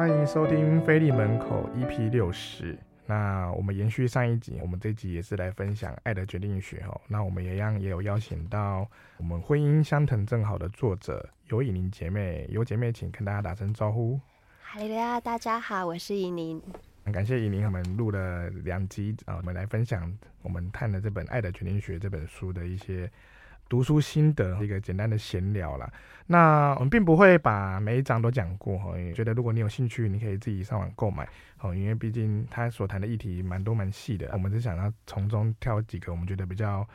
[0.00, 2.74] 欢迎收听《菲利门口》EP 六十。
[3.04, 6.98] 那我们延续上一集，我们这集也是来分享《爱的决定学》哈。
[7.06, 14.18] 那我们也一样也有邀请到我们婚姻相疼正好的作者尤以宁姐妹，尤姐妹，请跟大家打声招呼。
[14.62, 16.62] 哈喽呀，大家好，我是以宁。
[17.12, 23.10] 感谢以宁，我们录了两集啊，我们来分享我们看的这本《爱的决定学》这本书的一些。
[23.70, 25.90] 读书心得一个简单的闲聊啦。
[26.26, 31.26] 那我们并不会把每一章都讲过哈，因为觉得如果你有兴趣，你可以自己上网购买
[31.60, 31.74] 哦。
[31.74, 36.86] 因为毕竟他所谈的议题蛮多蛮细的，我们是想要从中挑几个我们觉得比较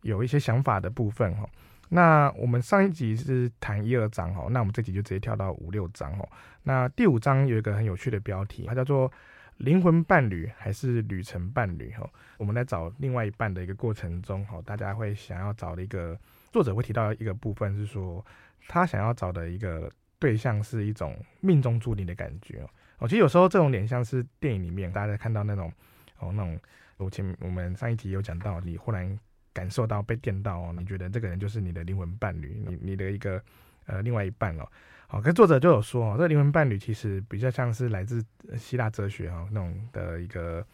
[0.00, 1.48] 有一些想法的部分哈。
[1.90, 6.26] 那我们上一集是谈一二章哈，那我们这集就直接跳到五六章哈。
[6.64, 9.12] 那第五章有一个很有趣的标题，它叫做。
[9.58, 11.90] 灵魂伴侣还是旅程伴侣？
[11.92, 12.08] 哈，
[12.38, 16.18] 我们在找另外一半的一个过程中，哈，大家会想要找的一个
[16.52, 18.24] 作者会提到一个部分是说，
[18.66, 22.66] 他想要找的一个对象是一种命中注定的感觉
[22.98, 23.06] 哦。
[23.06, 25.72] 其实有时候这种脸像是电影里面大家看到那种
[26.18, 26.58] 哦，那种
[26.96, 29.18] 我前我们上一集有讲到，你忽然
[29.52, 33.40] 感受到被电到哦，你觉得这个人就是你的灵魂伴侣，你你的一个
[33.86, 34.68] 呃另外一半哦。
[35.14, 38.20] 好，跟作者就有说哦，这个灵魂伴侣其实比较像是来自
[38.58, 40.66] 希腊哲学哈那种的一个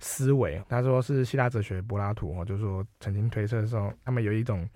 [0.00, 0.58] 思维。
[0.70, 4.66] 他说是希腊哲学柏拉图哦，就是说曾经推测说，他们有一种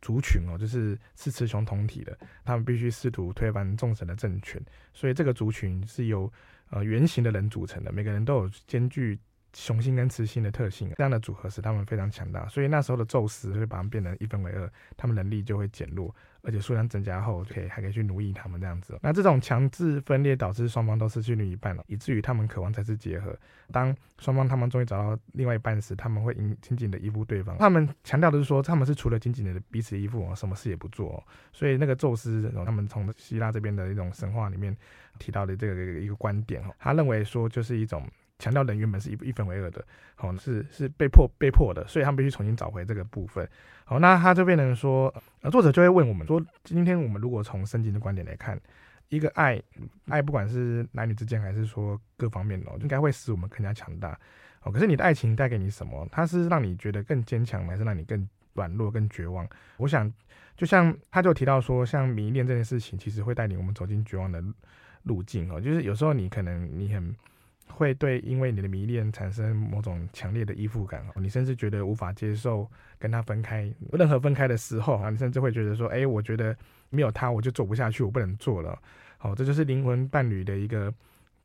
[0.00, 4.58] 族群哦，就是是雌雄同体的，他们必须试图推翻众神的政权，
[4.94, 6.32] 所以这个族群是由
[6.70, 9.18] 呃圆形的人组成的，每个人都有兼具
[9.52, 16.16] 雄性跟雌性的特性，这样的组合使他们非常强大，所以那时候的宙斯会把他们变成一分为二，他们能力就会减弱。
[16.42, 18.98] 而且数量增加后，可以还可以去奴役他们这样子。
[19.02, 23.36] 那这种强制分裂导致双方都失去另一半了，以至于他们渴望再次结合。
[23.72, 27.56] 当双方他们终于找到另外一半时，他们会紧紧紧的依附对方。
[27.58, 31.22] 他们强调的是说，他们是除了紧紧的彼此依附，什么事也不做。
[31.52, 34.76] 所以那个宙斯，他们从希腊这边的一种神话里面
[35.18, 38.06] 提到的这个一个观点哦，他认为说就是一种。
[38.40, 39.84] 强调人原本是一一分为二的，
[40.16, 43.48] 好，是是被迫被迫的，所以他们必须重新找回这个部分。
[43.84, 48.60] 好，那他就变成说，呃，作者就会问我们说，今天我们如果从圣经的观点来看，
[49.08, 49.60] 一个爱，
[50.08, 54.18] 爱不管是男女之间，还是说各方面哦，应该会使我们更加强大。
[54.62, 56.08] 哦，可是你的爱情带给你什么？
[56.10, 59.46] 它是让你觉得更坚强，还是让你更软弱、更绝望？
[59.76, 60.12] 我想，
[60.56, 64.42] 就像他就提到说，像迷恋这件事情，其实会带领我们走进绝望的
[65.02, 65.60] 路径哦。
[65.60, 67.14] 就是有时候你可能你很。
[67.72, 73.72] 会对因为你的迷恋产生某种强烈的依附感哦，你甚至觉得无法接受跟他分开。
[73.92, 76.54] 任何分开的时候啊，你甚至会觉得说，哎，我觉得
[76.90, 78.78] 没有他我就做不下去，我不能做了。
[79.18, 80.92] 好，这就是灵魂伴侣的一个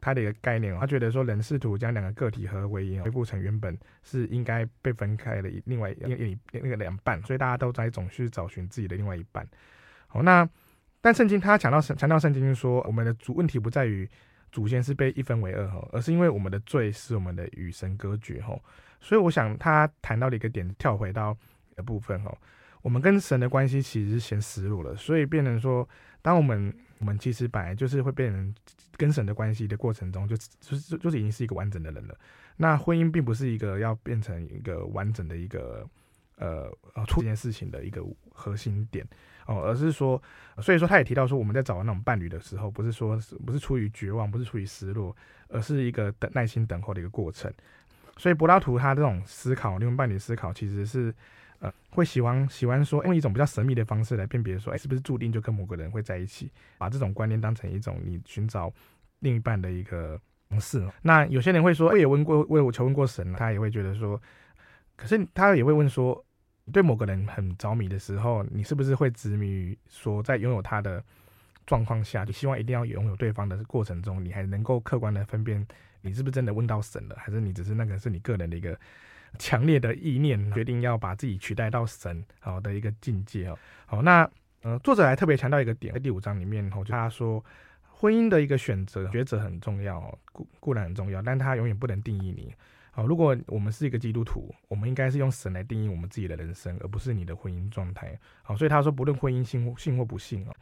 [0.01, 0.77] 他的一个概念。
[0.79, 9.47] 他觉得说，人试图将两个个体合为一，恢复成原本是应该被分开的另外一一那个两半，所以大家都在总去找寻自己的另外一半。
[10.07, 10.47] 好，那
[11.01, 14.09] 但圣经他强调强调圣经说，我们的主问题不在于。
[14.55, 18.57] 祖先是被一分为二哈，而是因为我们的罪是我们的与神隔绝哈，
[19.01, 21.37] 所以我想他谈到了一个点，跳回到
[21.75, 22.33] 的部分哈，
[22.81, 25.85] 我们跟神的关系其实是先失落了，所以变成说，
[26.21, 28.55] 当我们我们其实本来就是会变成
[28.95, 32.17] 跟神的关系的过程中，就就是就是已经是一个完整的人了。
[32.55, 35.85] 那婚姻并不是一个要变成一个完整的一个
[36.37, 39.07] 呃呃出这件事情的一个核心点。
[39.47, 40.19] 哦，而是说，
[40.57, 43.15] 所以说他也提到说，我们在找那种伴侣的时候，不是说
[43.45, 45.15] 不是出于绝望，不是出于失落，
[45.49, 47.53] 而是一个等耐心等候的一个过程。
[48.17, 51.13] 所以柏拉图他这种思考，灵魂伴侣思考，其实是
[51.59, 58.73] 呃会喜欢喜欢说用一种比较神秘的方式来辨别说，哎，是不是注定就跟某个人会在一起，把这种观念当成一种你寻找
[59.19, 60.19] 另一半的一个
[60.49, 60.83] 方式。
[61.03, 64.19] 那有些人会说，我也问过，为我求问过神，他也会觉得说，
[64.95, 66.24] 可是他也会问说。
[66.71, 71.03] 对某个人很着迷的时候，你是不是会执迷于说，在拥有他的
[71.65, 75.65] 状况下，就希望一定要拥有对方的过程中，你还能够客观的分辨
[76.01, 78.77] 你是不是真的问到神了，还是你只是那个是你个人的一个
[79.39, 83.57] 强烈的意念，决定要把自己取代到神好的一个境界哦。
[83.85, 84.29] 好，那
[84.61, 87.43] 呃，作者还特别强调一个点，在第五章里面，就他说
[87.89, 89.99] 婚姻的一个选择抉择很重要，
[90.31, 92.53] 固固然很重要，但他永远不能定义你。
[92.95, 98.17] 好，如果我们是一个基督徒，我们应该是用神来定义我们自己的人生，而不是你的婚姻状态。
[98.41, 100.55] 好，所以他说，不论婚姻幸幸或不幸啊，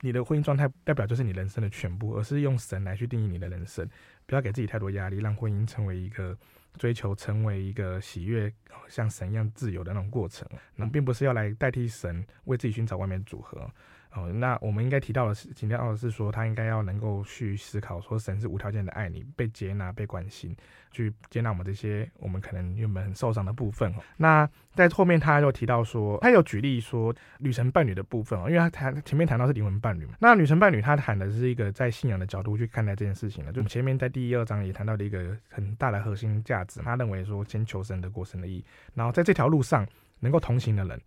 [0.00, 3.88] 你的婚姻状态代表就是你人生的全部，而是用神来去定义你的人生。
[4.26, 6.36] 不要给自己太多压力，让婚姻成为一个
[6.76, 8.52] 追求，成为一个喜悦，
[8.88, 10.44] 像神一样自由的那种过程。
[10.74, 13.70] 那并不是要来代替神为自己寻找外面组合。
[14.16, 20.56] 哦，那我们应该提到的是，提到的是说，他应该要能够去思考，说神是无条件的爱你，被接纳、被关心，
[20.90, 23.94] 去接纳我们这些我们可能原本很受伤的部分。
[24.16, 38.64] 那在后面他又提到说，他有举例说旅程伴侣的部分哦，因为他谈前面谈到是灵魂伴侣嘛，那旅程伴侣他谈的是一个在信仰的角度去看待这件事情了，就前面在第一二章也谈到的一个很大的核心价值，他认为说先求神的过神的义，
[38.94, 39.86] 然后在这条路上
[40.20, 40.98] 能够同行的人。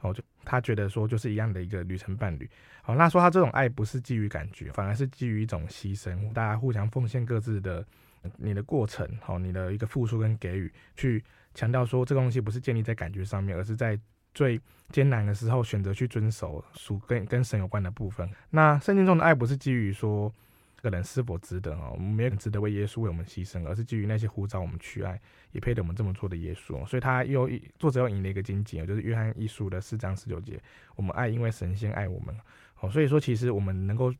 [0.00, 2.48] 哦，就他觉得说就是一样的一个旅程伴侣。
[2.82, 7.84] 好，那说他这种爱不是基于感觉，反而是基于一种牺牲，大家互相奉献各自的
[8.36, 11.22] 你的过程，好，你的一个付出跟给予，去
[11.54, 13.98] 强调说这个东西不是建立在感觉上面，而是在
[14.34, 14.60] 最
[14.90, 18.28] 艰难的时候选择去遵守属跟跟神有关的部分。
[18.50, 20.32] 那圣经中的爱不是基于说。
[20.80, 21.90] 这个人是否值得啊？
[21.90, 25.20] 我们没有人值得为耶稣为我们牺牲，而是基于那些呼召我们去爱，
[25.50, 26.86] 也配得我们这么做的耶稣。
[26.86, 30.62] 所以他又作者又引了一个经节，就是约翰一书的四章十九节：
[30.94, 32.32] 我们爱，因为神先爱我们。
[32.78, 34.14] 哦，所以说其实我们能够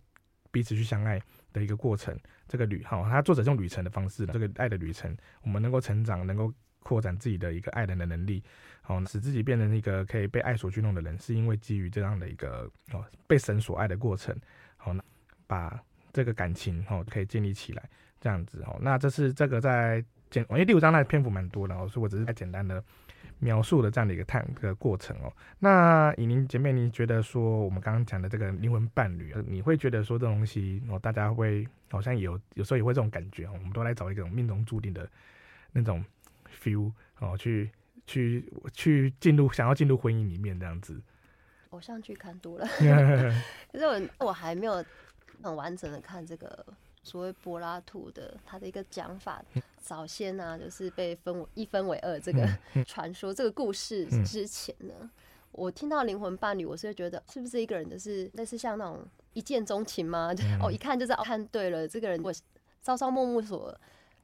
[0.50, 1.22] 彼此去相爱
[1.52, 2.18] 的一个过程，
[2.48, 8.42] 这个旅哈，他作者用旅程的方式，这个爱的旅程，我们能够成长，能够扩展自己的一个爱人的能力，
[8.82, 14.36] 好，使自己变成一个可以被爱所驱动的人，是因为基于这样的一个哦被神所爱的过程。
[14.76, 15.00] 好，那
[15.46, 15.80] 把。
[16.12, 17.82] 这个感情哦，可以建立起来，
[18.20, 18.78] 这样子哦。
[18.80, 22.82] 那这是这个在简，因为第五章它的篇幅蛮多的哦，所以我只是在简单的
[23.38, 25.32] 描述了这样的一个探一个过程哦。
[25.58, 35.08] 那以您姐妹，您觉得说我们刚刚讲的这个灵魂伴侣，你会觉得说这东西哦，大家会好像有有时候也会这种感觉哦，我们都来找一种命中注定的
[35.72, 36.04] 那种
[36.62, 37.70] feel 哦，去
[38.06, 41.00] 去去进入想要进入婚姻里面这样子。
[41.70, 42.66] 偶像剧看多了，
[43.72, 44.84] 可是我我还没有。
[45.42, 46.64] 很完整的看这个
[47.02, 49.42] 所谓柏拉图的他的一个讲法，
[49.80, 52.46] 早先呢、啊、就是被分为一分为二这个
[52.84, 55.10] 传说这个故事之前呢，
[55.52, 60.34] 我听到灵魂伴侣，我是会觉得是不是一个人就是类似像那种一见钟情吗？
[60.60, 62.32] 哦，一看就是看对了，这个人我
[62.82, 63.74] 朝朝暮暮所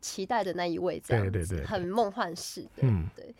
[0.00, 2.82] 期待的那一位，这样子很梦幻式的，
[3.16, 3.34] 对。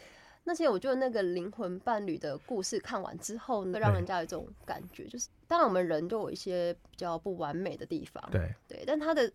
[0.47, 9.33] 那些我觉得那个灵魂伴侣的故事看完之后呢，会让人家有一种感觉，就是当然我们人都有一些比较不完美的地方，对对，但他的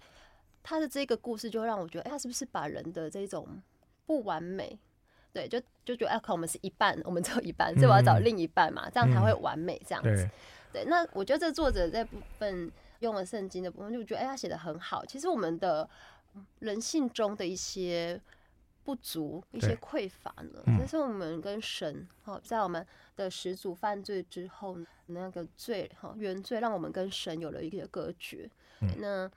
[0.61, 3.47] 他的这个故事就会让我觉得，哎，他是不是把人的这种
[4.05, 4.77] 不完美，
[5.33, 10.29] 对，就就觉得哎，可能我们是一半，我们只有一半，所以我要找另一半嘛，这样才会完美这样子。
[10.71, 15.03] 对，那我觉得这作者这部分用了圣经的部分，就觉得哎，他写的很好。
[15.03, 15.89] 其实我们的
[16.59, 18.21] 人性中的一些。
[18.89, 22.83] 不足一些匮乏呢，这是我们跟神哈，在我们
[23.15, 24.75] 的始祖犯罪之后，
[25.05, 28.49] 那个罪哈原罪，让我们跟神有了一个隔绝。
[28.97, 29.29] 那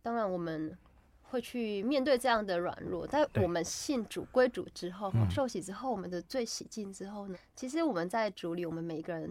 [0.00, 0.78] 当然我们
[1.22, 9.28] 会去面对这样的软弱，在我们信主归主之后，受洗之后，我们的罪洗净之后呢，其实我们在主里，我们每一个人，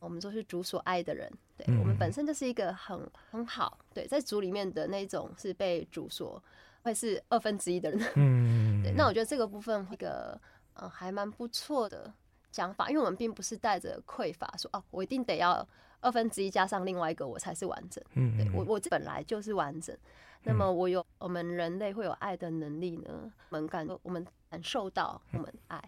[0.00, 1.32] 我们都是主所爱的人。
[1.56, 6.42] 对，我们本身就是一个很很好，对，在主里面的那种是被主所。
[6.86, 10.40] 会是二分之一的人，嗯，对，那我觉得这个部分一个
[10.74, 12.14] 呃还蛮不错的
[12.52, 15.66] 讲法，因为我们并不是带着匮乏说哦，我一定得要
[16.00, 19.96] 二分之一加上另外一个我才是完整，嗯，对我我本来就是完整，
[20.44, 25.82] 那么我有我们人类会有爱的能力呢，我们感我们感受到我们爱，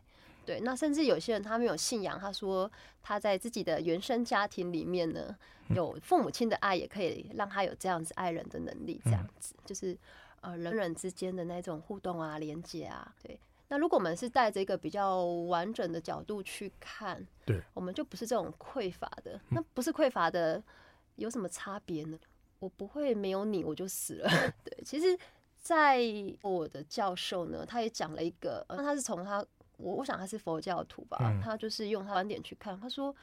[0.44, 2.68] 对，那甚至有些人他没有信仰，他说
[3.00, 5.36] 他在自己的原生家庭里面呢，
[5.68, 9.54] 有父母亲的爱也可以让他有这样子爱人的能力，这样子。
[9.64, 9.96] 就是。
[10.40, 13.38] 呃，人人之间的那种互动啊、连接啊，对。
[13.68, 19.38] 那如果我们是带着一个比较完整的角度去看，对，我们就不是这种匮乏的。
[19.50, 20.62] 那不是匮乏的，
[21.16, 22.18] 有什么差别呢？
[22.58, 24.30] 我不会没有你我就死了。
[24.64, 25.18] 对，其实，
[25.58, 26.00] 在
[26.42, 29.44] 我的教授呢，他也讲了一个，呃，他是从他，
[29.76, 33.14] 我我想他是佛教徒吧，他就是用他观点去看，他说。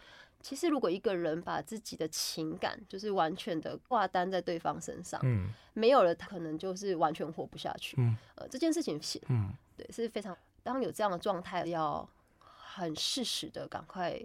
[0.45, 7.95] 其实，如果一个人把自己的情感就是完全的挂单在对方身上，嗯，没有了，他可能就是完全活不下去。
[7.97, 14.21] 嗯，呃，这件事情是，嗯，对，是非常，当有这样的状态，要很适时的赶快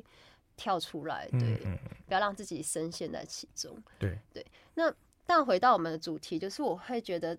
[0.59, 3.75] 跳出来，对，嗯，不要让自己深陷在其中。
[3.99, 4.45] 对，对。
[4.75, 4.93] 那
[5.25, 7.35] 但回到我们的主题，就是我会觉得，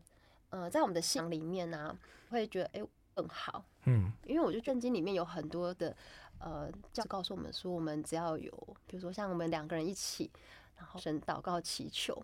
[0.49, 1.97] 呃，在我们的信仰里面呢，啊，
[2.31, 2.83] 会觉得哎
[3.13, 5.95] 更好，嗯，因为我觉得圣经里面有很多的。
[6.43, 8.51] 呃，教告诉我们说，我们只要有，
[8.87, 10.31] 比如说像我们两个人一起，
[10.75, 12.19] 然后神祷告祈求，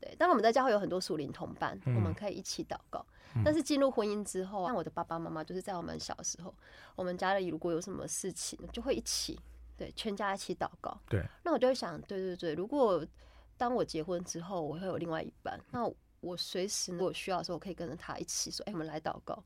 [0.00, 0.14] 对。
[0.18, 3.04] 但我们在教会有很多属灵同伴，我们可以一起祷告。
[3.44, 6.52] 但是进入婚姻之后，像我的爸爸妈妈，就是在我们小时候，
[6.96, 9.38] 我们家里如果有什么事情，就会一起，
[9.76, 10.98] 对，全家一起祷告。
[11.08, 11.24] 对。
[11.44, 13.06] 那我就会想，对对对，如果
[13.56, 15.88] 当我结婚之后，我会有另外一半，那
[16.20, 19.40] 我随时如果需要的时候，我可以跟着他一起说，哎，我们来祷告。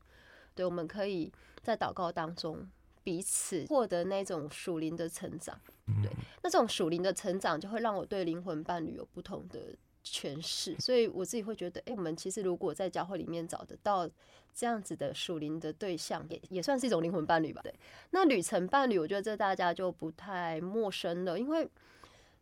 [0.55, 2.67] 对，我们可以在祷告当中。
[3.05, 5.55] 彼此获得那种属灵的成长。
[5.85, 10.75] 嗯、对，那这种属灵的成长就会让我对灵魂伴侣有不同的诠释。
[10.79, 14.09] 所以我自己会觉得，哎、欸，我们其实如果在教会里面找得到
[14.55, 17.61] 这样子的属灵的对象，也也算是一种灵魂伴侣吧。
[17.61, 17.71] 对，
[18.09, 21.69] 那旅程伴侣，我觉得这大家就不太陌生了，因为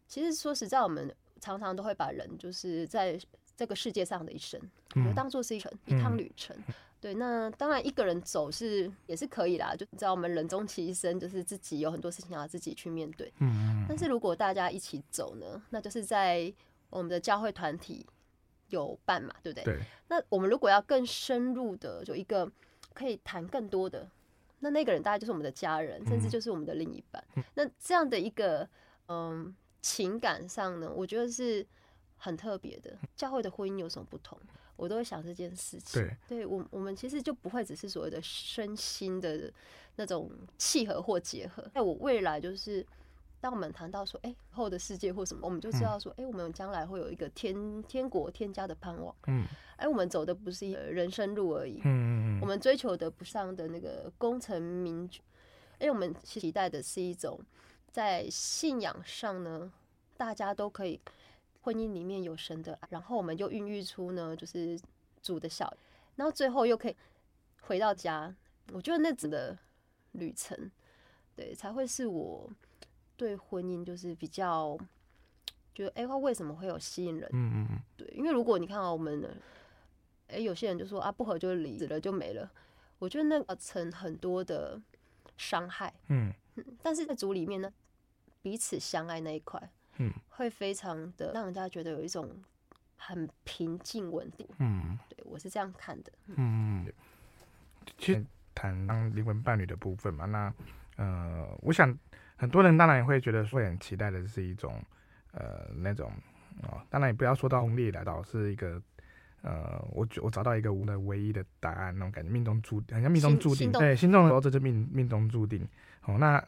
[0.08, 3.20] 其实说实在，我们常常都会把人就是在
[3.58, 4.58] 这个世界上的一生，
[4.96, 6.56] 就当做是一程、嗯、一趟旅程。
[7.04, 13.30] 对，那当然一个人走是也是可以啦，就你知道我们人终其一生，就是自己有很多事情要自己去面对。
[13.40, 16.54] 嗯，但是如果大家一起走呢，那就是在
[16.90, 18.06] 我们的教会团体
[18.70, 19.66] 有伴嘛，对不对？
[19.66, 19.82] 对。
[20.08, 22.50] 那我们如果要更深入的，就一个
[22.94, 24.10] 可以谈更多的，
[24.60, 27.22] 那那个人大概就是我们的家人，甚至就是我们的另一半。
[27.36, 28.66] 嗯、那这样的一个
[29.10, 31.68] 嗯情感上呢，我觉得是
[32.24, 32.98] 很特别的。
[33.18, 34.40] 教会的婚姻有什么不同？
[34.78, 36.02] 我都会想这件事情。
[36.02, 39.52] 对，对我我们其实就不会只是所谓的身心的
[39.98, 41.70] 那种契合或结合。
[41.74, 42.86] 在，我未来就是，
[43.42, 49.14] 当我们谈到说，哎，后的世界或什么，我们就知道说，哎、嗯，我们将来会有一个天天国天家的盼望。
[49.28, 51.82] 嗯，哎，我们走的不是一个人生路而已。
[51.84, 55.20] 嗯嗯嗯，我们追求的不上的那个功成名就，
[55.80, 57.40] 哎，我们期待的是一种
[57.92, 59.72] 在信仰上呢，
[60.18, 61.00] 大家都可以。
[61.64, 64.78] 婚姻里面有神的爱，然后我们就孕育出呢，就是
[65.22, 65.74] 主的小，
[66.18, 66.96] 然后最后又可以
[67.62, 68.36] 回到家。
[68.74, 69.58] 我觉得那子的
[70.12, 70.70] 旅程，
[71.36, 72.50] 对，才会是我
[73.16, 74.78] 对婚姻就是比较
[75.74, 77.30] 觉得，哎，他为什么会有吸引人？
[77.34, 79.36] 嗯嗯对，因为如果你看到我们的，
[80.28, 82.52] 哎，有些人就说啊，不合就离，死了就没了。
[83.00, 84.82] 我觉得那个成很多的
[85.38, 85.94] 伤害。
[86.10, 87.74] 嗯嗯，但是在主里面呢，
[88.42, 89.72] 彼此相爱那一块。
[89.98, 92.30] 嗯，会非常的让人家觉得有一种
[92.98, 94.48] 很平静稳定。
[94.58, 96.12] 嗯，对我是这样看的。
[96.28, 96.86] 嗯，
[97.98, 100.54] 其实谈当灵魂伴侣的部分嘛，那
[100.96, 101.96] 呃，我想
[102.36, 104.82] 很多人当然也会觉得说很期待的是一种
[105.32, 106.12] 呃那种
[106.64, 108.82] 哦，当然也不要说到红利来到是一个
[109.42, 115.68] 呃，我我找到一个我的唯一的答案那种感觉，命中注定，好像命中注定，对，心动的时候这就命命中注定。
[116.06, 116.44] 哦，那。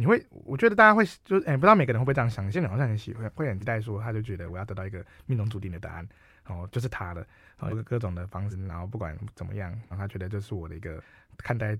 [0.00, 2.44] 你会，我觉得大家会就哎、欸，不知道每个人会不会这样想。
[2.44, 6.08] 有些人好像很喜欢，会很期待说，他就觉得我要得到一个命中注定的答案，
[6.46, 7.26] 哦，就是他的，
[7.58, 11.02] 哦，有各种的方式，然后不管怎么样，然后他觉得这是我的一个
[11.36, 11.76] 看待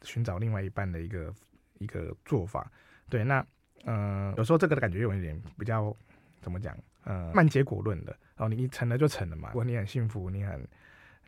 [0.00, 1.30] 寻找另外一半的一个
[1.78, 2.72] 一个做法。
[3.10, 3.44] 对，那
[3.84, 5.94] 嗯、呃，有时候这个的感觉有一点比较
[6.40, 8.16] 怎么讲，呃，慢结果论的。
[8.38, 10.66] 哦，你成了就成了嘛，如果你很幸福，你很。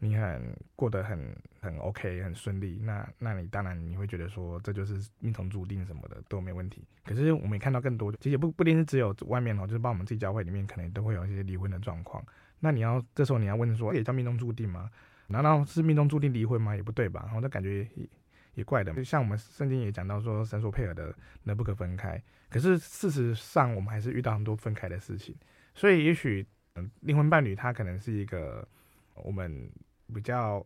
[0.02, 6.82] 你很过得很很 OK，很顺利，那那你当然你会觉得说，这就是命中注定什么的都没问题。
[7.04, 12.24] 可是我们也看到更多，其实不不一定是只有外面哦，就是包括我们自己教会里面，可能都会有一些离婚的状况。
[12.60, 14.90] 那你要这时候你要问说，也叫命中注定吗？
[15.26, 16.74] 难道是命中注定离婚吗？
[16.74, 17.24] 也不对吧？
[17.26, 18.08] 然后这感觉也
[18.54, 18.94] 也怪的。
[18.94, 21.14] 就像我们圣经也讲到说，神所配合的
[21.44, 22.18] 人不可分开。
[22.48, 25.36] 可是事实上，我们还是遇到很多分开的事情。
[25.74, 28.66] 所以也许嗯，灵魂伴侣他可能是一个
[29.12, 29.70] 我们。
[30.10, 30.64] 比较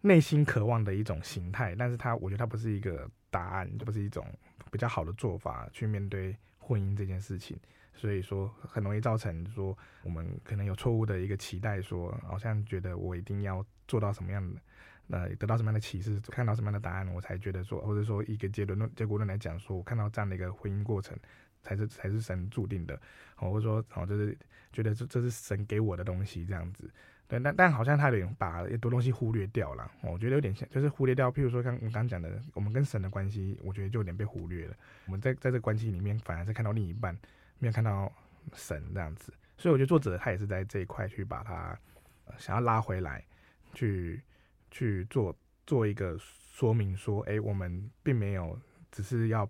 [0.00, 4.24] 内心渴望的一种形态，但是它，我觉得它不是一个答案，就不是一种
[4.70, 7.58] 比较好的做法去面对婚姻这件事情。
[7.94, 14.60] 所以说，很容易造成说我们可能有错误的一个期待，说好像觉得我一定要做到什么样的，
[15.08, 21.18] 呃，得到什么样的启示，看到什么样的答案，我才觉得说，或者说一个结论论结果论来讲，说我看到这样的一个婚姻过程，
[21.60, 23.00] 才是才是神注定的，
[23.34, 24.38] 或者说，哦，就是
[24.72, 26.88] 觉得这这是神给我的东西这样子。
[27.28, 34.74] 对，但但好像他有点把很多东西忽略掉了，我觉得有点像，就是忽略掉，譬如说刚我刚讲的，我们跟神的关系，我觉得就有点被忽略了。
[35.04, 37.14] 我们在在这个关系里面，反而是看到另一半，
[37.58, 38.10] 没有看到
[38.54, 39.30] 神这样子。
[39.58, 41.78] 所以我觉得作者他也是在这一块去把他
[42.38, 43.22] 想要拉回来，
[43.74, 44.22] 去
[44.70, 48.58] 去做做一个说明，说，哎，我们并没有
[48.90, 49.46] 只是要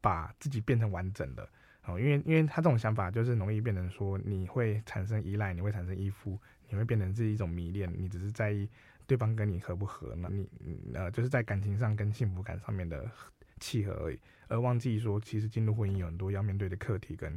[0.00, 1.46] 把自己变成完整的，
[1.84, 6.38] 哦，因为因为他这种想法就是容易变成说，你会产生依赖，你会产生依附。
[6.72, 8.68] 你会变成是一种迷恋，你只是在意
[9.04, 10.48] 对方跟你合不合，那你
[10.94, 13.10] 呃就是在感情上跟幸福感上面的
[13.58, 17.36] 契合而已，而忘记说其实进入婚姻有很多要面对的课题跟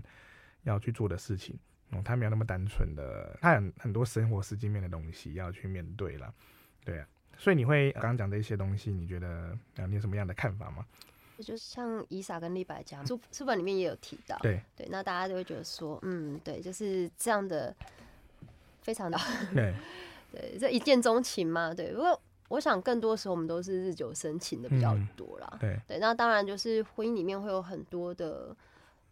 [0.66, 1.58] 要去做的事情，
[1.90, 6.32] 嗯，他没有那么单纯的，他有很多生活实际面的东西要去面对了，
[6.86, 10.86] 对啊，所以你会刚刚讲的一些东西，你觉得啊你有什么样的看法吗？
[11.44, 17.76] 就像伊莎跟立白讲书书本里面也有提到，对对，那大家就会觉得说，嗯，对，就是这样的。
[18.86, 19.18] 非常的
[19.56, 19.74] 对，
[20.30, 21.94] 对，这一见钟情嘛，对。
[21.94, 26.00] 不过我想更多时候我们都是日久生情的比较多啦，对对。
[26.00, 28.54] 那当然就是婚姻里面会有很多的，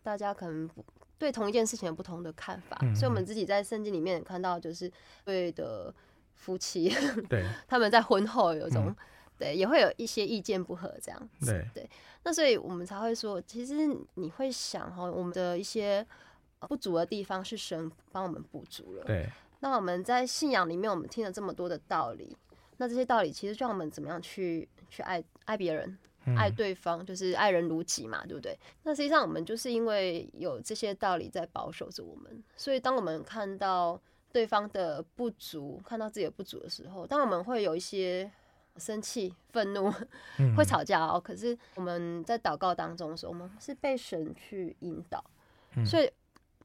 [0.03, 0.69] 大家可能
[1.17, 4.91] 对同一件事情有不同的看法，所以我们自己在圣经里面看到，就是
[5.23, 5.93] 对的
[6.35, 6.93] 夫妻，
[7.29, 8.93] 对， 他们在婚后有种
[9.41, 11.47] 对，也会有一些意见不合这样子。
[11.47, 11.89] 对对，
[12.23, 16.05] 那所以我们才会说，其实你会想哈，我们的一些
[16.69, 19.03] 不足的地方是神帮我们补足了。
[19.05, 19.27] 对。
[19.59, 22.37] 那我们在信仰里面，我们听了这么多的道理，
[22.77, 25.97] 那这些道理其实就让我们怎么样去去爱爱别人。
[26.37, 28.55] 爱对方就是爱人如己嘛，对不对？
[28.83, 33.99] 那实际上我们就是因为有这些道理在保守着我们，所以当我们看到
[34.31, 38.31] 对方的不足，看到自己的不足的时候，当我们会有一些
[38.77, 39.91] 生气、愤怒，
[40.55, 41.19] 会吵架哦。
[41.19, 45.23] 可是我们在祷告当中的时候，我们是被神去引导，
[45.85, 46.11] 所以。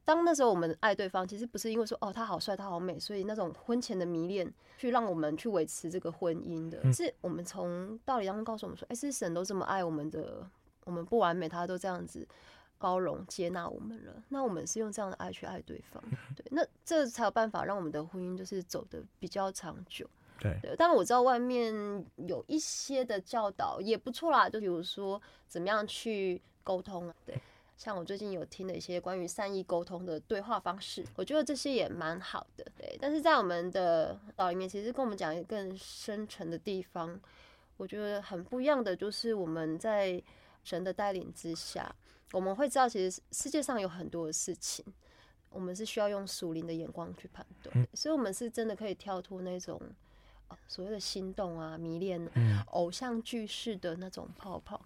[0.07, 4.49] 当那时候我们爱对方，其实不是因为说哦他好帅他好美，所以那种婚前的迷恋
[4.79, 10.49] 去让我们去维持这个婚姻的，是我们从道理当中告诉我们说，哎，是神都这么爱我们的，
[10.85, 12.25] 我们不完美，他都这样子
[12.79, 16.01] 包容接纳我们了，那我们是用这样的爱去爱对方，
[16.37, 20.09] 对，那这才有办法让我们的婚姻就是走的比较长久，
[20.39, 20.77] 对，对。
[20.77, 21.75] 当然我知道外面
[22.17, 27.39] 有一些的教导也不错啦，就比如说怎么样去沟通啊，对。
[27.77, 32.65] 像我最近有听的一些关于善意沟通的对话方式，我觉得这些也蛮好的。
[32.75, 37.21] 对，但是在我们的岛里面，其实跟我们讲一个更深层的地方，
[37.77, 40.23] 我觉得很不一样的，就是我们在
[40.65, 41.95] 神的带领之下，
[42.33, 44.83] 我们会知道，其实世界上有很多的事情，
[45.51, 49.79] 我们是需要用属灵的眼光去判断，所以我们是真的可以跳脱那种
[50.67, 52.29] 所谓的心动啊、迷恋、
[52.73, 54.81] 偶像剧式的那种泡泡。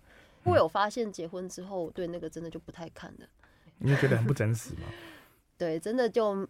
[0.45, 3.26] 我有发现，结婚之后，我对那个真的就不太看了。
[3.79, 4.88] 你会觉得很不真实吗？
[5.59, 6.47] 对，真的就，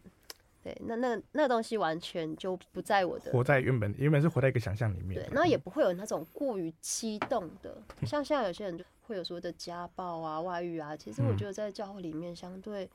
[0.62, 3.33] 对，那那那东西完全就不在我的。
[3.33, 5.21] 活在原本原本是活在一个想象里面。
[5.21, 7.76] 对，然后也不会有那种过于激动的，
[8.07, 10.97] 像现在有些人就会有所谓的家暴啊、外遇啊。
[10.97, 12.88] 其实我觉得在教会里面，相对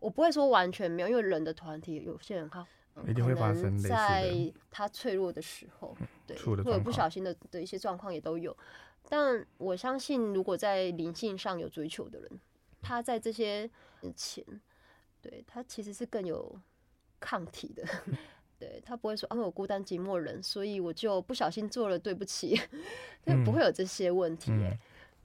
[0.00, 2.66] 我不会说完全没有，因为人的团体有些人他
[3.08, 4.32] 一定会发生在
[4.70, 8.56] 他脆弱的时候，对，或者不小心的的一些状况也都有。
[9.08, 12.30] 但我相信，如果在灵性上有追求的人，
[12.80, 13.68] 他在这些
[14.14, 14.44] 前，
[15.20, 16.58] 对他其实是更有
[17.18, 17.84] 抗体的。
[18.58, 22.54] 对他不会说啊，我孤单寂寞人，所以我就不小心做了，对不起，
[23.24, 24.52] 就不会有这些问题。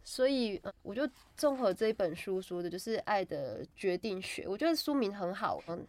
[0.05, 1.05] 所以，我就
[1.35, 5.61] 综合这一本书说的，就是《爱的决定学》，我觉得书名很好。
[5.67, 5.85] 嗯，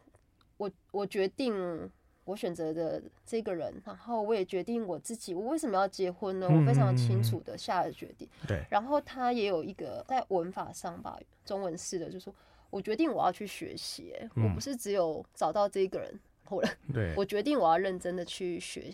[0.57, 1.91] 我我决定。
[2.27, 6.49] 我选择的这个人，然后我也决定我自己，我为什么要结婚呢？
[6.49, 8.29] 我非常清楚的下了决定。
[8.49, 8.65] 对。
[8.69, 12.35] 然后他也有一个在文法上吧，中文式的，就是说
[12.69, 17.15] 我决定我要去学习，我不是只有找到这个人，后来，对。
[17.17, 18.93] 我决定我要认真的去学，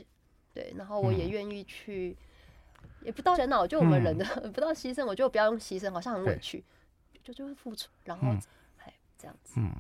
[0.53, 0.71] 对。
[0.77, 2.15] 然后我也愿意去，
[3.01, 6.63] 也不到人脑，就我们人的 不到牺牲，我就不要用牺牲，好像很委屈，
[7.25, 8.29] 就就会付出，然后
[8.85, 9.55] 哎这样子。
[9.57, 9.75] 嗯，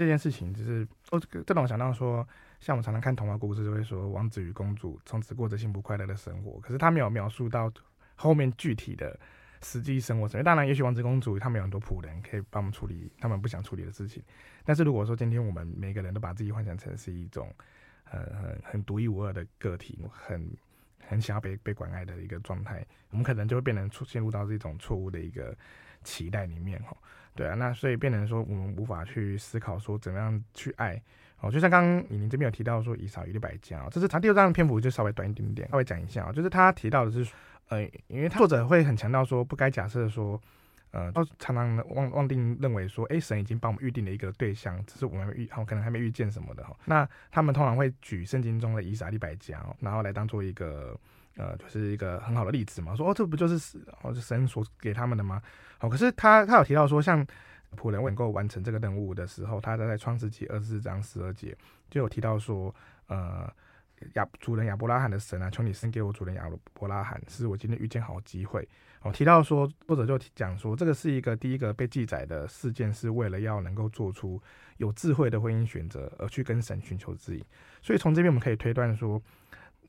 [0.00, 2.26] 这件事情就是，哦，这让我想到说。
[2.60, 6.60] 像我们常常看童话故事，就会说王子与公主从此过着幸福快乐的生活。
[6.60, 7.72] 可是他没有描述到
[8.16, 9.18] 后面具体的
[9.62, 10.28] 实际生活。
[10.42, 14.22] 当然，也许王子公主他们有很多仆人可以帮我们处理他们不想处理的事情。
[14.62, 17.50] 但是如果说今天我们每个人都把自己幻想成是一种
[18.04, 20.46] 很很很独一无二的个体，很
[21.08, 25.56] 很想要被被关爱的一个状态，我们可能就会变成陷入到这种错误的一个
[26.04, 26.78] 期待里面。
[26.90, 26.96] 哦，
[27.34, 31.00] 对啊，那所以变成说我们无法去思考说怎么样去爱。
[31.42, 37.26] 哦，就像刚刚以宁这边有提到说以扫以利百加，这是他第二章的篇幅就稍微短一点点，稍微讲一下啊，就是他提到的是，
[37.68, 40.38] 呃，因为他作者会很强调说，不该假设说，
[40.90, 46.76] 呃，都常常妄妄定认为说，哎，神已经帮我们预定了一个对象，只是我们预，好可能还没遇见什么的哈。
[46.84, 50.94] 那他们通常会举圣经中的以扫以利百加，然后来当做一个，
[51.36, 55.42] 呃，就是一个很好的例子嘛，说哦，这不就是哦，是神所给他们的吗？
[55.78, 57.26] 好，可是他他有提到说像。
[57.76, 61.56] 仆人能够完成这个任务的时候，他在创世纪二十四章十二节
[61.88, 62.74] 就有提到说，
[63.06, 63.48] 呃，
[64.14, 68.68] 亚主人亚伯拉罕的神啊，求你生给我主人亚伯拉罕，是我今天遇见好机会。
[69.02, 74.42] 哦，提到说，作者就讲说，这个是一个第一个被记载的事件，是为了要能够做出
[74.78, 77.44] 有智慧的婚姻选择，而去跟神寻求指引。
[77.80, 79.22] 所以从这边我们可以推断说。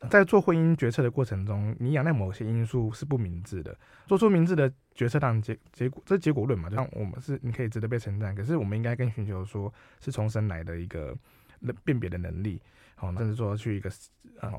[0.09, 3.77] 在做婚姻决策的过程中，你仰赖某些因素是不明智的。
[4.07, 11.15] 做出明智的决策，当然结结果这结果论嘛，就像我们是你可以值得被称赞，可是我们应该更寻求说是从神来的一个
[11.83, 12.59] 辨别的能力，
[12.95, 13.91] 好，甚至说去一个
[14.39, 14.51] 呃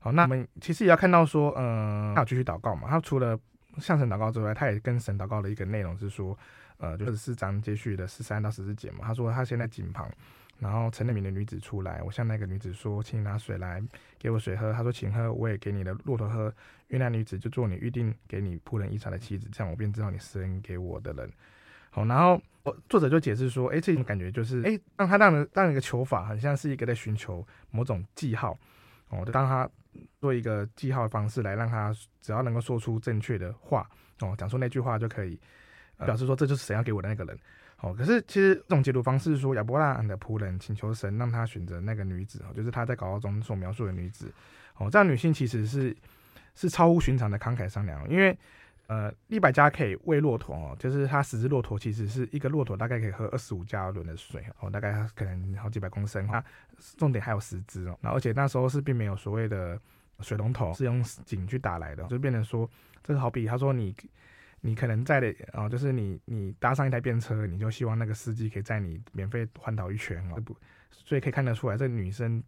[0.00, 3.38] 好，那我们其实也要看到说，嗯、呃，他有继续祷告嘛，他除了
[3.78, 6.38] 向神祷告之外，他也跟神祷告的一个内容是说，
[6.76, 10.10] 呃，就是四章接续的十三到十四节嘛，他说他现在井旁。
[10.60, 13.82] 然后城里面的女子出来，我向那个女子说：“请你拿水来
[14.18, 16.52] 给我水喝。”她说：“请喝，我也给你的骆驼喝。”
[16.88, 21.32] 因为那女子就做你预定给你仆人遗产的妻子，这样我便知道你是给我的人。
[21.88, 22.40] 好，然后
[22.88, 28.58] 作者就解释说：“哎，这种感觉就是，哎，让他让人让一个求法，很像是一个在寻求某种记号。
[29.08, 29.68] 哦，就当他
[30.20, 33.88] 做一个记号的方式来让他只要能够说出正确的话
[34.20, 35.40] 哦，讲出那句话就可以，
[36.04, 37.38] 表示说这就是神要给我的那个人。
[37.82, 44.30] 哦，可是其实这种解读方式说亚伯拉罕的仆人请求神让他选择那个女子哦，就是他在祷告中所描述的女子。
[44.76, 45.96] 哦，这样女性其实是
[46.54, 48.36] 是超乎寻常的慷慨善良，因为
[48.86, 56.26] 呃利百加可以喂骆驼哦，就是他十只骆驼其实是一个骆驼大概可以喝二十五加仑的水哦，大概可能好几百公升。
[56.26, 56.44] 它
[56.98, 59.80] 重点还有十只哦，然后而且那时候是并没有所谓的
[60.20, 62.68] 水龙头，是用井去打来的，就变成说
[63.02, 63.96] 这个好比他说你。
[64.60, 70.56] 你可能载的啊，就是你你搭上一台便车，你就希望那个司机可以载你免费环岛一圈哦，不，
[70.90, 72.42] 所以可以看得出来，这女生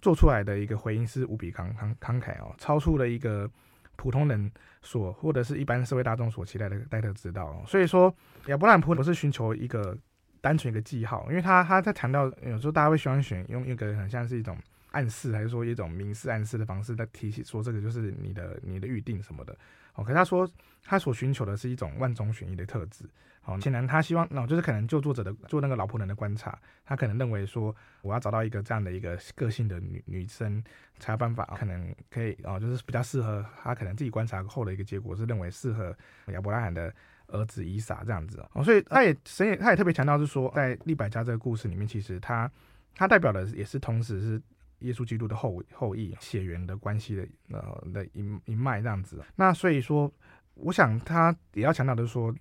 [0.00, 3.50] 做出来的一个回应是无比慷慷慷慨哦，超出了一个
[3.96, 4.50] 普通人
[4.82, 7.64] 所或者是一般社会大众所期待的待特之道哦。
[7.66, 8.14] 所以说，
[8.46, 9.96] 亚伯兰普不是寻求一个
[10.40, 14.56] 单纯一个记号，因为他他在强调，有时候大家会喜欢选用一个很像是一种
[14.98, 19.56] 暗示，还是说一种明示暗示的方式在提醒说这个就是你的你的预定什么的。
[19.94, 20.48] 哦，可他说
[20.84, 23.04] 他所寻求的是一种万中选一的特质。
[23.44, 30.62] 哦，显然他希望，哦，就是可能就作者的做那个老婆人的观察，他可能认为说，我要找到一个这样的一个个性的女女生，
[30.98, 36.92] 才有办法，可能可以，哦，就是比较适合他可能自己观察后的一个结果是认为适合亚伯拉罕的
[37.28, 38.44] 儿子以撒这样子。
[38.52, 42.50] 哦，所以他也神也他也特别强调是说，在利百加这个故事里面，其实他
[42.94, 44.42] 他代表的也是同时是。
[44.80, 50.12] 耶稣基督的后后裔血缘的关系的呃的一一脉这样子，那所以说，
[50.54, 52.34] 我想他也要强调的是说，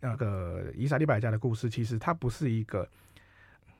[0.00, 2.88] 那个以撒利百家的故事，其实它不是一个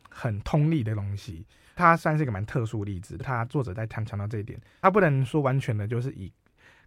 [0.08, 3.16] 很通例的东西，它算是一个蛮特殊例子。
[3.18, 6.32] 他作者在强强调这一点，他不能说完全的就是以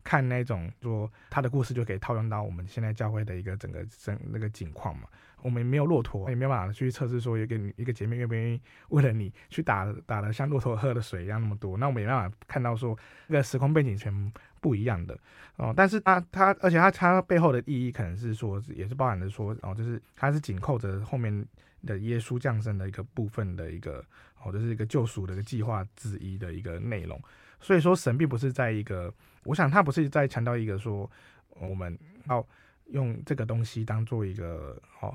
[0.08, 5.04] 看那种说他的故事就可以套用到我们现在教会的一个整个整那个景况嘛。
[5.41, 15.17] 我们没有骆驼，也没有办法去测试说一个一个姐妹愿不愿意为了你去打打了像骆驼喝的水一样那么多，那我们没办法看到说那个时空背景全不一样的
[15.58, 15.74] 哦。
[15.76, 21.46] 但是他他而且他他背后的意义可能是说也是包含着说哦，就是他是紧扣着后面
[21.86, 24.04] 的耶稣降生的一个部分的一个
[24.41, 27.22] 哦，就是一个救赎的一个计划之一的一个内容。
[27.60, 29.12] 所以说神并不是在一个，
[29.48, 31.10] 我想他不是在强调一个说
[31.60, 31.98] 我们
[32.30, 32.46] 要。
[32.92, 35.14] 用这个东西当做一个哦，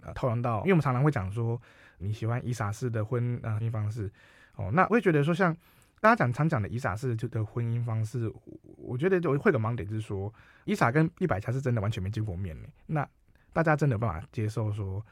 [0.00, 1.60] 呃，套用到，因为我们常常会讲说
[1.98, 4.10] 你喜欢以撒式的婚呃婚姻方式
[4.56, 5.54] 哦，那我会觉得说像
[6.00, 8.32] 大家讲常讲的以撒式的婚姻方式，
[8.78, 10.32] 我觉得就会有个盲点，就是说
[10.64, 13.06] 以撒跟一百加是真的完全没见过面呢，那
[13.52, 15.04] 大家真的有办法接受说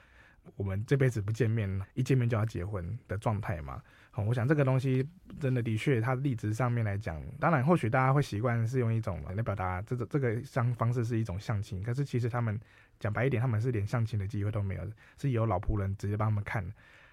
[0.57, 3.83] 我们这辈子不见面，一见面就要结婚的状态嘛？
[4.11, 5.09] 好，我想这个东西
[5.41, 12.61] 真的的确，它的例子上面来讲，当然或许大家会习惯是用一种来表达这个这个相方式是一种相亲，可是其实他们
[13.01, 14.87] 讲白一点，他们是连相亲的机会都没有，
[15.19, 16.65] 是由老仆人直接帮他们看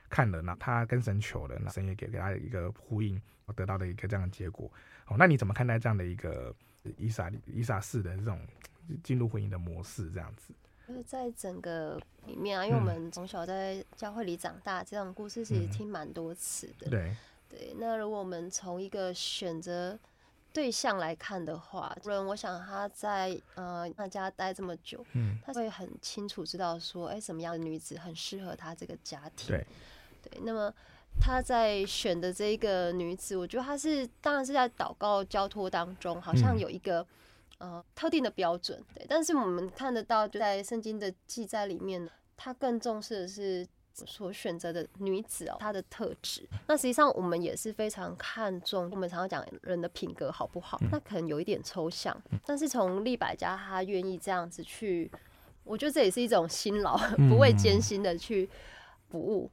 [0.10, 3.22] 看了，那他跟神求了，那神也给给他一个呼应，
[3.56, 4.70] 得到的一个这样的结果。
[5.06, 6.54] 好，那你怎么看待这样的一个
[6.98, 8.40] 以撒以撒式的这种
[9.02, 10.54] 进入婚姻的模式这样子？
[10.90, 16.88] 就是在整个里面啊，因为我们从小在教会里长大，这种故事其实听蛮多次的。
[16.88, 17.16] 嗯、对
[17.48, 19.98] 对，那如果我们从一个选择
[20.52, 29.50] 对象来看的话，人我想他在呃那家待这么久，嗯，他会很清楚知道说，哎、欸，什么样的女子很适合他这个家庭。
[29.50, 29.68] 对
[30.24, 30.74] 对，那么
[31.22, 37.06] 他在选的这一个女子，我觉得他是当然是在祷告交托当中，好像有一个。
[37.60, 46.48] 呃，特定的标准，对，但是我们看得到，就在圣经的记载里面，他更重视的是所选择的女子哦，她的特质。
[46.68, 52.16] 那实际上我们也是非常看重，我们常常讲人的品格好不好，那可能有一点抽象。
[52.46, 55.12] 但是从利百家他愿意这样子去，
[55.66, 56.98] 我觉得这也是一种辛劳，
[57.30, 58.50] 不畏艰辛的去
[59.10, 59.52] 服务。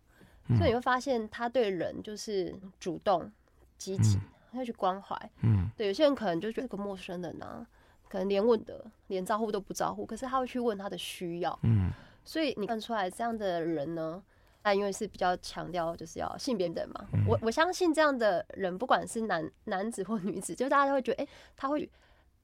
[0.56, 3.28] 所以你会发现他对人就是主动
[3.76, 4.16] 积极，
[4.52, 5.30] 他会去关怀。
[5.42, 7.66] 嗯，对，有些人可能就觉得这个陌生人呢。
[8.08, 11.58] 可能连问的，连招呼都不招呼，可是他会去问他的需要。
[11.62, 11.90] 嗯，
[12.24, 14.22] 所以你看出来这样的人呢，
[14.62, 17.06] 他因为是比较强调就是要性别平等嘛。
[17.12, 21.88] 嗯、我我相信这样的人，不管是男男子或女子，就大家都会觉得，哎、欸，他会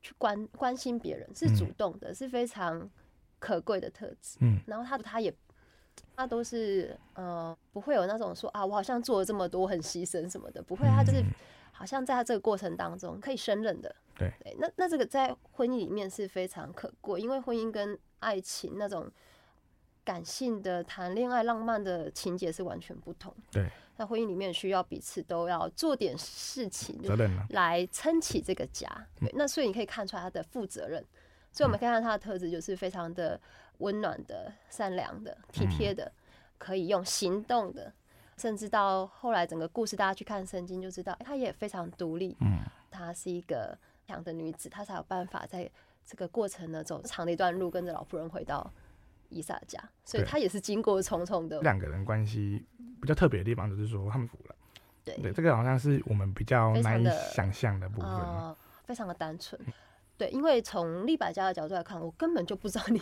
[0.01, 2.91] 去关关心别人，是主动的，嗯、是非常
[3.39, 4.39] 可贵的特质。
[4.41, 5.33] 嗯，然后他他也
[6.17, 11.23] 他都是呃不会有那种说啊，我好像做了这么多很牺牲什么的，不会，他就是
[11.71, 13.95] 好像在他这个过程当中可以胜任的。
[14.23, 19.11] 对，对，那那这个在婚姻里面是非常可贵，因为婚姻跟爱情那种
[20.05, 23.35] 感性的谈恋爱、浪漫的情节是完全不同。
[23.51, 27.01] 对，在婚姻里面需要彼此都要做点事情，
[27.51, 28.89] 来撑起这个家。
[29.19, 31.05] 对，那所以你可以看出来他的负责任。
[31.51, 33.39] 所以我们看到他的特质就是非常的
[33.79, 36.11] 温暖的、善良的、体贴的，
[36.59, 37.93] 可以用行动的，
[38.39, 42.37] 甚至到后来整个故事大家去看圣经就知道，他也非常独立。
[42.41, 42.61] 嗯。
[42.95, 45.71] 他是一个强的女子，她才有办法在
[46.05, 48.73] 这个过程呢走长的一段路，跟着老夫人回到
[49.29, 49.83] 伊萨家。
[50.05, 52.65] 所以她也是经过重重的两个人关系
[53.01, 54.55] 比较特别的地方，就是说他们服了。
[55.05, 58.09] 对对，这个好像是我们比较难以想象的部分。
[58.09, 59.61] 呃，非常的单纯。
[60.17, 63.01] 对，因为从利百家的角度来看，我根本就不知道你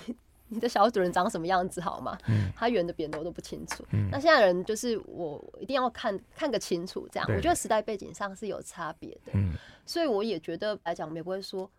[0.50, 2.18] 你的小主人长什么样子，好吗？
[2.28, 3.84] 嗯，他圆的扁的我都不清楚。
[3.92, 9.32] 嗯，那现在人就是我一定要看看个清楚，这样我觉得时代背景上是有差别的。
[9.34, 9.52] 嗯，
[9.86, 11.70] 所以我也觉得来讲，也不会说，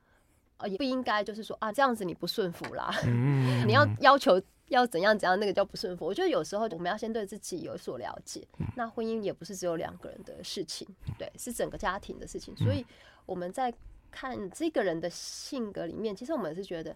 [0.57, 2.89] 呃，也不应该就是说啊，这样子你不顺服啦。
[3.05, 6.05] 嗯， 你要要求要怎样怎样，那个叫不顺服。
[6.05, 8.47] 我觉得有时候我们要先对自己有所了解。
[8.75, 10.88] 那婚姻也不是只有两个人的事情，
[11.19, 12.55] 对，是整个家庭的事情。
[12.55, 12.86] 所以
[13.25, 13.73] 我们在。
[14.13, 16.93] 看这个人的性格里面，其实我们是觉得，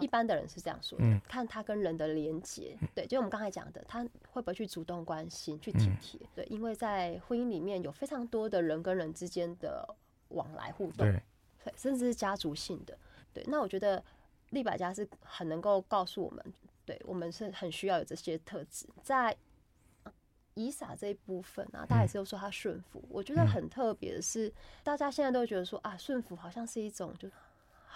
[0.00, 6.20] 一般的人是这样说的：嗯、看他跟人的连接，对，就我们刚才讲的，他会不会去主动关心、去体贴？
[6.20, 9.86] 嗯、对，因为在婚姻里面有非常多的人跟人之间的
[10.28, 11.22] 往来互动，对，
[11.64, 12.98] 对，甚至是家族性的。
[13.32, 14.02] 对，那我觉得
[14.50, 16.44] 利百家是很能够告诉我们，
[16.84, 19.36] 对我们是很需要有这些特质在。
[20.56, 23.00] 以撒这一部分啊，大家也是都说他顺服。
[23.02, 24.54] 嗯、我觉得很特别的是，
[24.84, 27.28] 大家现在都觉得说啊，顺服好像是一种就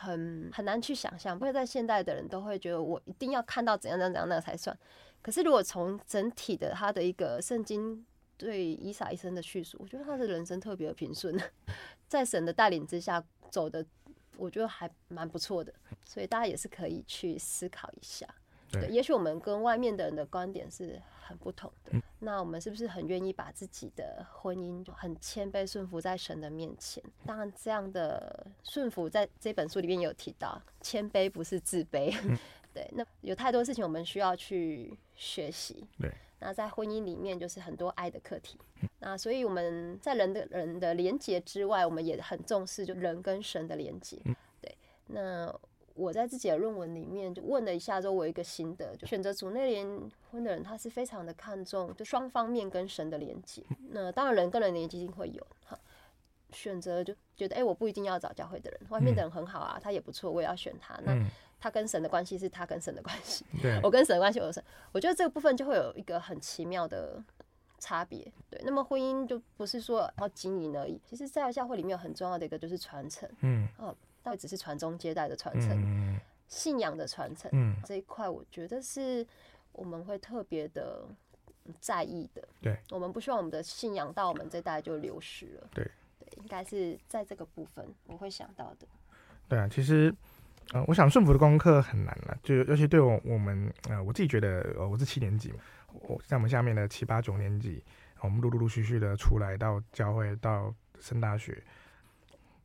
[0.01, 1.39] 很很难去想象。
[1.39, 4.77] 因为在现代的人都会觉得我一定要看到怎样怎样怎样那个才算。
[5.21, 8.05] 可是如果从整体的他的一个圣经
[8.37, 11.37] 对伊撒一生的叙述，我觉得他的人生特别的平顺，
[12.07, 13.85] 在神的带领之下走的，
[14.37, 15.75] 我觉得还蛮不错的。
[16.05, 18.27] 所以大家也是可以去思考一下。
[18.71, 21.91] 对，也许我们跟外面的人的观点是很不同的。
[21.95, 27.02] 嗯、那我们是不是很愿意把自己的婚姻就很谦卑顺服在神的面前？
[27.24, 32.12] 当然，这样的顺服在这本书里面有提到，谦卑不是自卑。
[32.24, 32.37] 嗯、
[32.74, 35.87] 对，那有太多事情我们需要去学习。
[36.00, 38.59] 对，那在婚姻里面就是很多爱的课题。
[38.83, 44.20] 嗯、那所以我们在人的人的连结之外，我们也很重视就人跟神的连结。
[44.24, 44.76] 嗯、对，
[45.07, 45.61] 那。
[45.99, 53.63] 我在自己的论文里面就问了一下，之后我一个心得，就选择主内联婚的人，他是非常的看重就双方面跟神的连接。
[53.91, 55.77] 那当然人跟人连接一定会有哈，
[56.53, 60.95] 选择就觉得哎、欸，我不一定要找教会的人，外面的人很好啊，他也不错，我也要选他。
[61.03, 61.13] 那
[61.61, 64.63] 他跟神的关系是他跟神的关系， 对我跟神的关系我有神。
[64.93, 67.21] 我觉得这个部分就会有一个很奇妙的
[67.81, 68.31] 差别。
[68.49, 73.29] 对，那么婚姻就不是说要经营而已，其实，在教会里面有很重要的一个就是传承。
[73.41, 73.93] 嗯，哦。
[74.29, 79.27] 会只是传宗接代的传承，嗯、信仰的传承、嗯、这一块，我觉得是
[79.73, 81.07] 我们会特别的
[81.81, 82.47] 在意的。
[82.61, 85.69] 对，我们不希望我们的信仰到我们这代就流失了。
[85.73, 85.85] 对，
[86.19, 88.87] 对，应该是在这个部分我会想到的。
[89.49, 90.14] 对啊，其实，
[90.73, 95.61] 呃，我想顺服的功课很难了，就尤其对我我们，呃，我自己觉得，呃，我是七年级嘛，
[95.93, 97.83] 我在我们下面的七八九年级，
[98.21, 101.62] 我们陆陆陆续续的出来到教会，到升大学。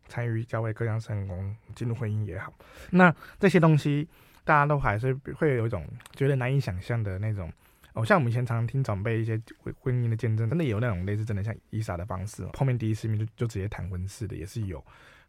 [0.08, 2.54] 参与教会各项圣工，进入婚姻也好，
[2.92, 4.08] 那这些东西
[4.44, 7.52] 大家都还是会有一种觉得难以想象的那种。
[7.94, 9.40] 哦，像我们以前常常听长辈一些
[9.80, 14.84] 婚姻的见证，真的有那种类似真的像伊莎的方式，后面第一次面就就直接谈婚事的也是有。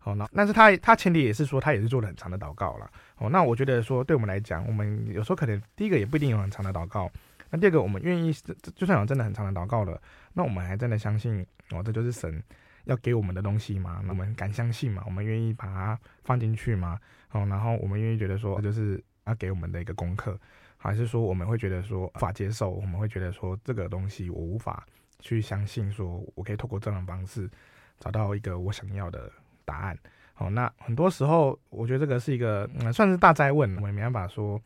[0.04, 2.90] 哦，那但是他他前提也是说他也是做了很长的祷告了。
[3.18, 7.10] 哦，那我觉得说对我们来讲，我们有时候可能第一个也不一定有很长的祷告，
[7.50, 8.32] 那第二个我们愿意
[8.74, 10.00] 就算有真的很长的祷告了，
[10.32, 12.42] 那我们还真的相信哦，这就是神。
[12.84, 15.02] 要给我们的东西嘛，那我们敢相信嘛？
[15.06, 16.98] 我们愿意把它放进去嘛？
[17.32, 20.38] 哦，然后我们愿意觉得说，这就是要给我们的一个功课，
[20.76, 22.70] 还是说我们会觉得说无法接受？
[22.70, 24.86] 我们会觉得说这个东西我无法
[25.18, 27.50] 去相信，说我可以透过这种方式
[27.98, 29.30] 找到一个我想要的
[29.64, 29.98] 答案。
[30.36, 34.60] 哦，那很多时候我觉得这个是一个嗯，算是大哉问，我们没办法说。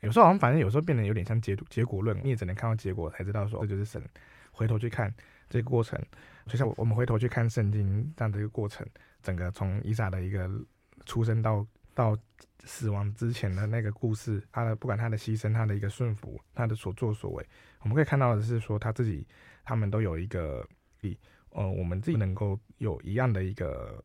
[0.00, 4.02] 有时候好像反正有时候变得有点像结结果论，你也只能看到结果才知道说这就是神。
[4.52, 5.12] 回头去看
[5.48, 5.98] 这个过程。
[6.46, 8.86] 就像我们回头去看圣经这样的一个过程，
[9.22, 10.48] 整个从伊撒的一个
[11.06, 12.16] 出生到到
[12.64, 17.46] 死亡之前的那个故事，他的不管他的牺牲，他的一个顺服，他的所作所为，
[17.80, 19.26] 我们可以看到的是说他自己，
[19.64, 20.66] 他们都有一个
[21.00, 21.18] 比
[21.50, 24.02] 呃我们自己能够有一样的一个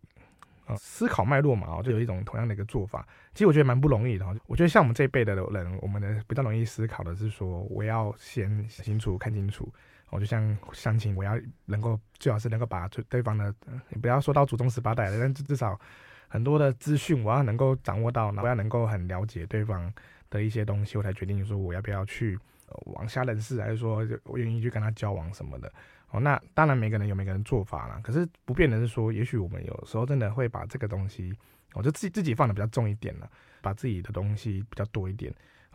[0.65, 3.07] 呃思考脉络嘛，就有一种同样的一个做法。
[3.33, 4.25] 其实我觉得蛮不容易的。
[4.45, 9.73] 我觉得像我们这一辈的人，我们的比较容易思考的是说，我要先想清楚，看清楚。
[10.09, 13.53] 我就像相亲，我要能够最好是能够把对对方的，
[13.89, 15.79] 你不要说到祖宗十八代的，但至少
[16.27, 19.91] 很多的资讯我要能够掌握到，我要能够很了解对方
[20.29, 22.37] 的一些东西，我才决定说我要不要去
[22.93, 25.71] 往下认识，还是说我愿意去跟他交往什么的。
[26.11, 31.31] 哦，那当然每个人有每个人做法啦，可是不变的是说，也许我们有时候真的会把这个东西，
[31.73, 33.29] 我就自己自己放的比较重一点了，
[33.61, 35.31] 把自己的东西比较多一点。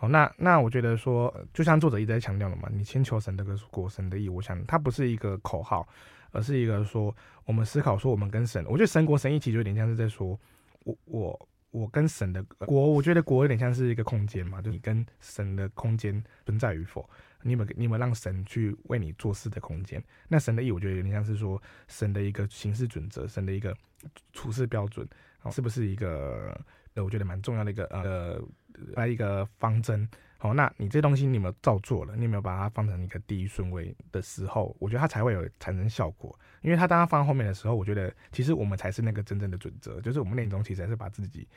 [0.08, 4.28] 那那我觉得说，就像作者一直在强调的嘛，你先求神的个果，神的意。
[4.28, 5.86] 我想它不是一个口号，
[6.32, 7.14] 而是一个说
[7.44, 10.38] 我们思考说我们跟神，我觉得神国神意其实有点像是在说，
[10.84, 17.08] 我我我跟神的国，我觉得国有点像是一个空间嘛，就你跟神的空间存在与否，
[17.42, 20.02] 你有你有让神去为你做事的空间？
[20.28, 23.76] 那神的意，我觉得有点像是说神的一个行事准则，神的一个
[24.32, 25.06] 处事标准，
[25.50, 26.58] 是不是一个？
[26.94, 28.40] 呃，我觉得蛮重要的一个呃，
[28.94, 30.08] 来一个方针。
[30.36, 32.14] 好，那你这东西你有没有照做了？
[32.16, 36.38] 你有没有把它放成一个第一顺位的时候，我觉得它才会有产生效果。
[36.60, 41.48] 因为它当它放在后面的时候，我觉得其实我们才是那个真正的准则，就是我们内中其实还是把自己。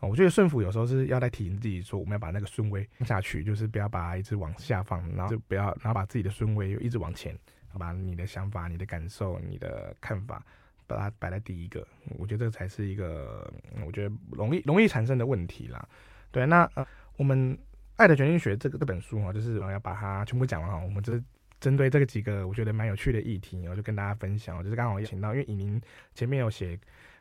[0.00, 7.36] 我觉得顺服有时候是要在提醒自己说，我们要把那个顺位放下去，就是不要把它一直往下放，然后就不要，然后把自己的顺位又一直往前，
[7.76, 10.44] 把你的想法、你的感受、你的看法。
[10.86, 13.52] 把它摆在第一个，我觉得这才是一个，
[13.84, 15.86] 我觉得容易容易产生的问题啦。
[16.30, 16.86] 对，那呃，
[17.16, 17.56] 我们
[17.96, 20.78] 《爱的决定学》这个这本书哈，就是我要把它全部讲完哈。
[20.78, 21.22] 我们就是
[21.60, 24.62] 针对这个几个我觉得蛮有趣的议题，我就跟大家分享。
[24.62, 25.80] 就是刚好也请到，因为以宁
[26.14, 26.78] 前面有写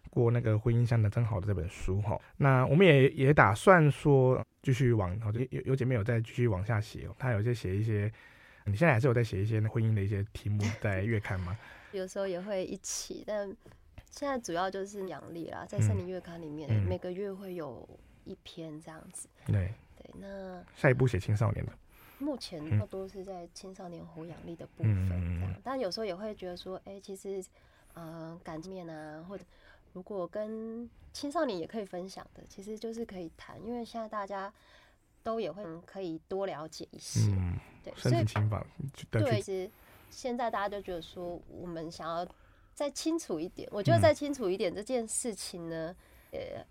[0.09, 2.19] 过那个《婚姻相的真好》的这本书哈。
[2.37, 8.11] 那我们也也打算说继续往，就有有姐妹有在继续往下写，她有些写一些，
[8.65, 11.57] 你现在还是有在写一些婚姻的一些题目 在月刊吗？
[11.93, 13.47] 有时候也会一起，但
[14.11, 17.87] 现在主要就是阳历啦，在森林月刊里面，嗯、每个月会有
[18.27, 19.27] 一篇这样子。
[19.45, 21.71] 对对，那下一步写青少年的，
[22.19, 27.41] 目前差不多是在青少年活养力的部分这样，嗯、但有时候也会觉得说，哎、欸，其实，
[27.93, 29.43] 嗯、呃，感情面啊，或者
[29.93, 34.53] 如果跟青少年也可以分享的，其实就是可以谈，因为现在大家
[35.23, 38.23] 都也会可以多了解一些，嗯、对，所以
[39.09, 39.69] 对，其实。
[40.09, 42.25] 现在大家就觉得说，我们想要
[42.73, 43.67] 再清楚一点。
[43.73, 45.93] 我觉得再清楚一点这件事情呢，
[46.31, 46.65] 也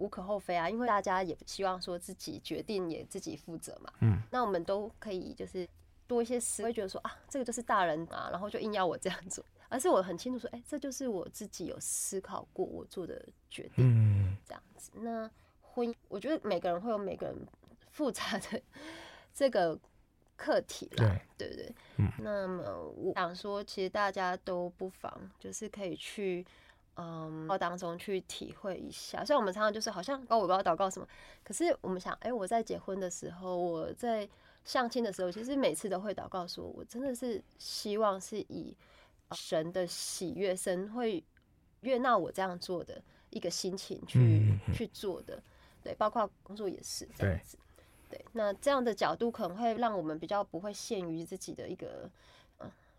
[0.00, 3.92] 无可厚非啊，因为大家也希望说自己决定也自己负责嘛。
[4.00, 5.68] 嗯，那我们都可以就是
[6.06, 13.84] 多一些思维，觉得说啊，这个就是大人啊，然后就硬要我这样做，而是我很清楚说，哎，这就是我自己有思考过我做的决定。
[13.86, 14.90] 嗯，这样子。
[14.94, 17.36] 那婚姻，我觉得每个人会有每个人
[17.90, 18.62] 复杂的
[19.34, 19.78] 这个。
[20.42, 21.74] 课题啦，对不对，对？
[21.98, 22.62] 嗯，那么
[22.96, 26.42] 我想说，其实大家都不妨就是可以去，
[27.02, 29.24] 嗯，当中去体会一下。
[29.24, 31.06] 虽然我们常常就是好像哦，我不知道祷告什么，
[31.42, 34.28] 可是我们想，哎，我在结婚的时候，我在
[34.64, 38.76] 相亲的时候，其实每次都会祷告，说我真的是希望是以
[39.32, 41.24] 神的喜悦，神会
[41.80, 45.42] 悦纳我这样做的一个心情去、嗯、去做的。
[45.82, 47.56] 对，包括工作也是这样子。
[48.10, 52.10] 对，那这样的角度可能会让我们比较不会限于自己的一个呃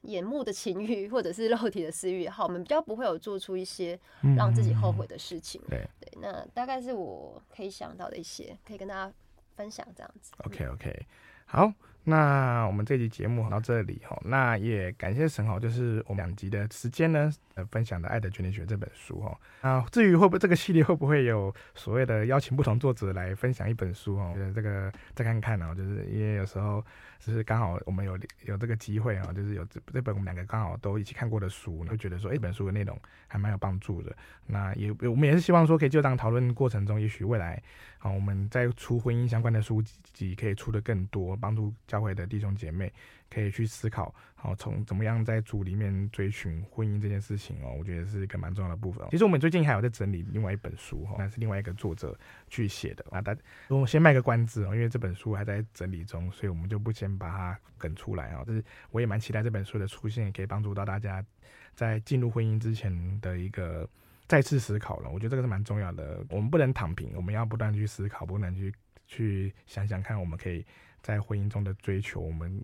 [0.02, 4.00] 眼目的情欲或者是肉体的私欲，好，我们比较不会有做出一些
[4.36, 5.62] 让自己后悔的事情。
[5.66, 9.14] 嗯、对对，那大概是我可以想到的一些，可以跟大家
[9.56, 10.32] 分享这样子。
[10.46, 11.06] OK OK，
[11.46, 11.72] 好。
[12.04, 19.40] 那我们这集节目到这里哈，那也感谢神豪，就是我们两集的时间呢，呃，分享的《爱的决定学》这本书哈。
[19.62, 24.34] 啊，至于会不会这个系列会不会有所谓的邀请不同作者来分享一本书哈？
[24.34, 26.84] 觉得这个再看看啊，就是因为有时候
[27.22, 34.14] 只是刚好我们有有这个机会啊，就是有这这本我们两个刚好都一起看过的书，会觉得说，一本书的内容还蛮有帮助的。
[34.46, 37.62] 那也我们也是希望说，可以就当讨论过程中，也许未来
[38.00, 39.82] 啊，我们在出婚姻相关的书
[40.14, 41.62] 籍可以出的更多，帮助。
[41.88, 42.92] 教会的弟兄姐妹
[43.34, 49.08] 可以去思考，好，从怎么样在主里面追寻婚姻这件事情哦，我觉得是一个蛮重要的部分。
[49.10, 52.14] 其实我们最近还有在整理另外一本书哈，那是另外一个作者
[52.50, 53.22] 去写的啊。
[53.22, 58.44] 大家我先卖个关子哦，因为这本书还在整理中，所以我们就不先把它梗出来啊。
[58.44, 61.26] 就是我也蛮期待这本书的出现，也可以帮助到大家
[61.74, 63.90] 在进入婚姻之前的一个
[64.28, 65.10] 再次思考了。
[65.10, 66.22] 我觉得这个是蛮重要的。
[66.30, 68.74] 我们不能躺平，我们要不断去思考，不能去
[69.08, 70.66] 去想想看，我们可以。
[71.04, 72.64] 在婚姻中的追求，我们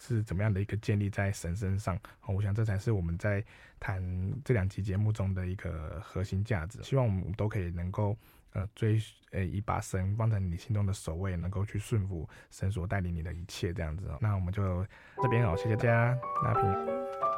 [0.00, 1.98] 是怎么样的一个建立在神身上？
[2.26, 3.44] 我想这才是我们在
[3.78, 4.02] 谈
[4.44, 6.82] 这两期节目中的一个核心价值。
[6.82, 8.16] 希望我们都可以能够
[8.52, 14.10] 呃追呃以把神放在你心中的首位，能够去顺服神所带领你的一切这样子。
[14.20, 14.86] 那我们就
[15.22, 17.35] 这边哦，谢谢大家，那平。